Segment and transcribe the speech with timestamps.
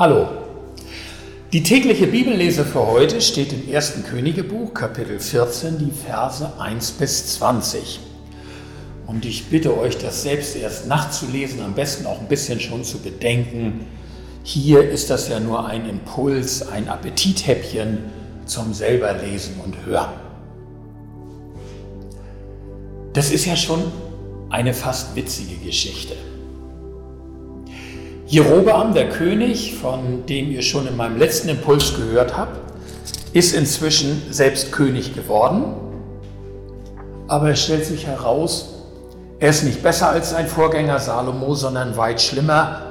[0.00, 0.28] Hallo.
[1.52, 4.04] Die tägliche Bibellese für heute steht im 1.
[4.08, 8.00] Königebuch, Kapitel 14, die Verse 1 bis 20.
[9.06, 13.00] Und ich bitte euch, das selbst erst nachzulesen, am besten auch ein bisschen schon zu
[13.00, 13.84] bedenken.
[14.42, 17.98] Hier ist das ja nur ein Impuls, ein Appetithäppchen
[18.46, 20.14] zum selber lesen und hören.
[23.12, 23.82] Das ist ja schon
[24.48, 26.16] eine fast witzige Geschichte.
[28.30, 32.60] Jerobeam, der König, von dem ihr schon in meinem letzten Impuls gehört habt,
[33.32, 35.74] ist inzwischen selbst König geworden.
[37.26, 38.84] Aber es stellt sich heraus,
[39.40, 42.82] er ist nicht besser als sein Vorgänger Salomo, sondern weit schlimmer.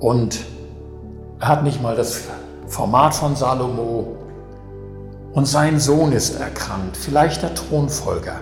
[0.00, 0.40] Und
[1.38, 2.22] er hat nicht mal das
[2.66, 4.16] Format von Salomo.
[5.34, 8.40] Und sein Sohn ist erkrankt, vielleicht der Thronfolger.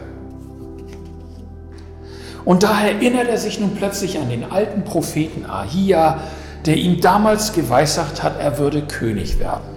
[2.47, 6.21] Und da erinnert er sich nun plötzlich an den alten Propheten Ahia,
[6.65, 9.77] der ihm damals geweissagt hat, er würde König werden.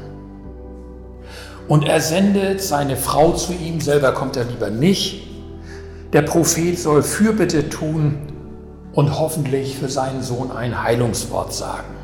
[1.67, 5.28] Und er sendet seine Frau zu ihm, selber kommt er lieber nicht.
[6.14, 8.20] Der Prophet soll Fürbitte tun
[8.94, 11.95] und hoffentlich für seinen Sohn ein Heilungswort sagen.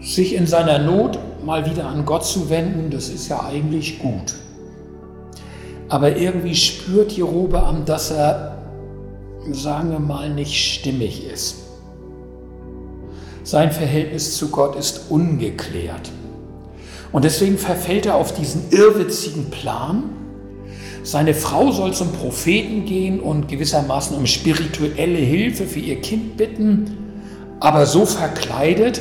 [0.00, 4.34] Sich in seiner Not mal wieder an Gott zu wenden, das ist ja eigentlich gut.
[5.88, 8.58] Aber irgendwie spürt Jerobeam, dass er,
[9.50, 11.56] sagen wir mal, nicht stimmig ist.
[13.42, 16.10] Sein Verhältnis zu Gott ist ungeklärt.
[17.12, 20.10] Und deswegen verfällt er auf diesen irrwitzigen Plan.
[21.02, 26.98] Seine Frau soll zum Propheten gehen und gewissermaßen um spirituelle Hilfe für ihr Kind bitten,
[27.60, 29.00] aber so verkleidet,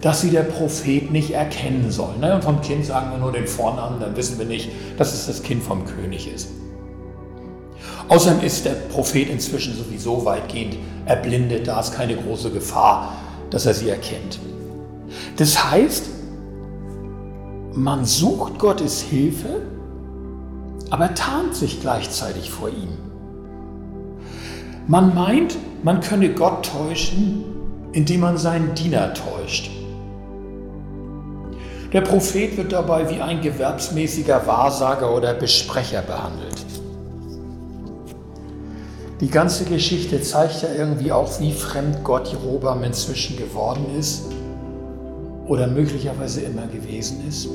[0.00, 2.16] dass sie der Prophet nicht erkennen soll.
[2.18, 2.34] Ne?
[2.34, 5.42] Und vom Kind sagen wir nur den Vornamen, dann wissen wir nicht, dass es das
[5.42, 6.48] Kind vom König ist.
[8.08, 10.76] Außerdem ist der Prophet inzwischen sowieso weitgehend
[11.06, 13.12] erblindet, da ist keine große Gefahr,
[13.50, 14.40] dass er sie erkennt.
[15.36, 16.06] Das heißt,
[17.74, 19.62] man sucht Gottes Hilfe,
[20.90, 22.98] aber tarnt sich gleichzeitig vor ihm.
[24.88, 27.44] Man meint, man könne Gott täuschen,
[27.92, 29.70] indem man seinen Diener täuscht.
[31.92, 36.64] Der Prophet wird dabei wie ein gewerbsmäßiger Wahrsager oder Besprecher behandelt.
[39.20, 44.22] Die ganze Geschichte zeigt ja irgendwie auch, wie fremd Gott Jerobam inzwischen geworden ist
[45.46, 47.48] oder möglicherweise immer gewesen ist.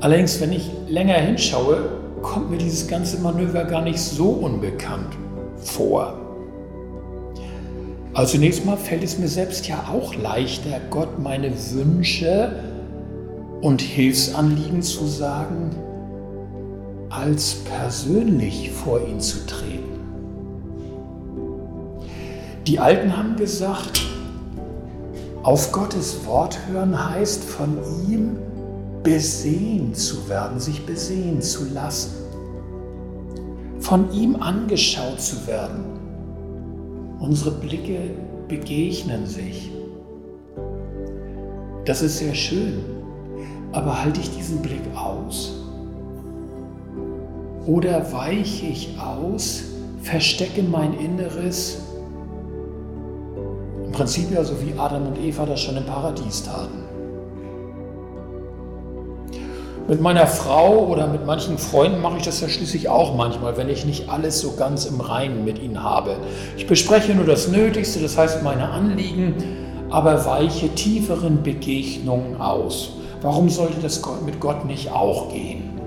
[0.00, 1.78] Allerdings, wenn ich länger hinschaue,
[2.22, 5.14] kommt mir dieses ganze Manöver gar nicht so unbekannt
[5.56, 6.21] vor.
[8.14, 12.62] Also zunächst mal fällt es mir selbst ja auch leichter, Gott meine Wünsche
[13.62, 15.70] und Hilfsanliegen zu sagen,
[17.08, 19.82] als persönlich vor ihn zu treten.
[22.66, 24.02] Die Alten haben gesagt,
[25.42, 27.78] auf Gottes Wort hören heißt von
[28.08, 28.36] ihm
[29.02, 32.12] besehen zu werden, sich besehen zu lassen,
[33.80, 35.92] von ihm angeschaut zu werden
[37.22, 38.16] Unsere Blicke
[38.48, 39.70] begegnen sich.
[41.84, 42.82] Das ist sehr schön.
[43.70, 45.52] Aber halte ich diesen Blick aus?
[47.64, 49.62] Oder weiche ich aus,
[50.02, 51.78] verstecke mein Inneres?
[53.84, 56.82] Im Prinzip ja so wie Adam und Eva das schon im Paradies taten.
[59.92, 63.68] Mit meiner Frau oder mit manchen Freunden mache ich das ja schließlich auch manchmal, wenn
[63.68, 66.16] ich nicht alles so ganz im Reinen mit ihnen habe.
[66.56, 69.34] Ich bespreche nur das Nötigste, das heißt meine Anliegen,
[69.90, 72.92] aber weiche tieferen Begegnungen aus.
[73.20, 75.78] Warum sollte das mit Gott nicht auch gehen?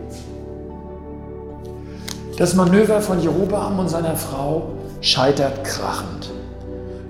[2.38, 4.68] Das Manöver von Jerobeam und seiner Frau
[5.02, 6.30] scheitert krachend.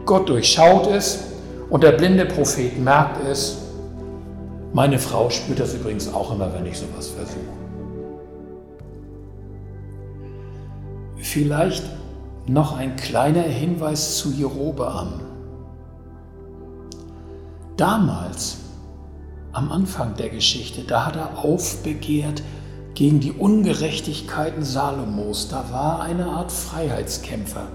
[0.05, 1.25] Gott durchschaut es
[1.69, 3.64] und der blinde Prophet merkt es
[4.75, 7.39] meine Frau spürt das übrigens auch immer, wenn ich sowas versuche.
[11.15, 11.85] Vielleicht
[12.45, 15.21] noch ein kleiner Hinweis zu Jerobeam.
[17.77, 18.57] Damals,
[19.53, 22.43] am Anfang der Geschichte, da hat er aufbegehrt
[22.95, 25.47] gegen die Ungerechtigkeiten Salomos.
[25.47, 27.67] Da war eine Art Freiheitskämpfer.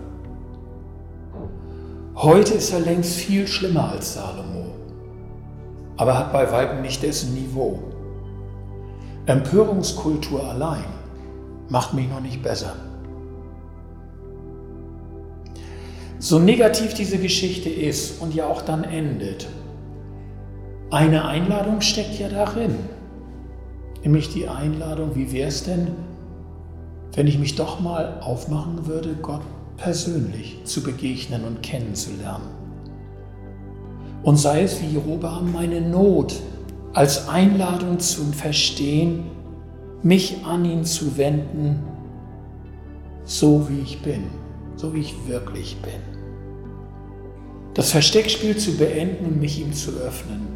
[2.14, 4.59] Heute ist er längst viel schlimmer als Salomo
[6.00, 7.78] aber hat bei Weitem nicht dessen Niveau.
[9.26, 10.86] Empörungskultur allein
[11.68, 12.74] macht mich noch nicht besser.
[16.18, 19.46] So negativ diese Geschichte ist und ja auch dann endet,
[20.90, 22.76] eine Einladung steckt ja darin.
[24.02, 25.88] Nämlich die Einladung, wie wäre es denn,
[27.12, 29.42] wenn ich mich doch mal aufmachen würde, Gott
[29.76, 32.59] persönlich zu begegnen und kennenzulernen.
[34.22, 36.34] Und sei es wie Jerobam meine Not
[36.92, 39.24] als Einladung zum Verstehen,
[40.02, 41.80] mich an ihn zu wenden,
[43.24, 44.24] so wie ich bin,
[44.76, 46.00] so wie ich wirklich bin.
[47.74, 50.48] Das Versteckspiel zu beenden und mich ihm zu öffnen.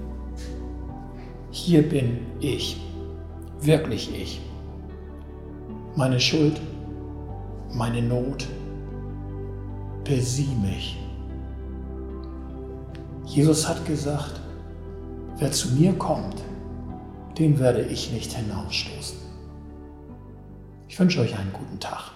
[1.51, 2.81] Hier bin ich,
[3.61, 4.41] wirklich ich.
[5.95, 6.61] Meine Schuld,
[7.73, 8.49] meine Not,
[10.03, 10.99] besieh mich.
[13.27, 14.41] Jesus hat gesagt,
[15.39, 16.43] wer zu mir kommt,
[17.39, 19.19] den werde ich nicht hinausstoßen.
[20.89, 22.13] Ich wünsche euch einen guten Tag.